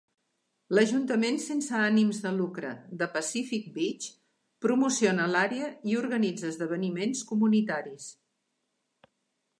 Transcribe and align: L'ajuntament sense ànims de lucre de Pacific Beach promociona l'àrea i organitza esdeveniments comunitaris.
L'ajuntament 0.77 1.35
sense 1.43 1.75
ànims 1.79 2.21
de 2.23 2.31
lucre 2.37 2.71
de 3.03 3.09
Pacific 3.19 3.67
Beach 3.77 4.07
promociona 4.67 5.29
l'àrea 5.37 5.71
i 5.93 5.97
organitza 6.03 6.51
esdeveniments 6.57 7.23
comunitaris. 7.35 8.13